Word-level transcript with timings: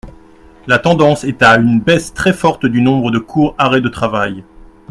La 0.65 0.79
tendance 0.79 1.23
est 1.25 1.43
à 1.43 1.59
une 1.59 1.79
baisse 1.79 2.11
très 2.15 2.33
forte 2.33 2.65
du 2.65 2.81
nombre 2.81 3.11
de 3.11 3.19
courts 3.19 3.53
arrêts 3.59 3.81
de 3.81 3.87
travail. 3.87 4.43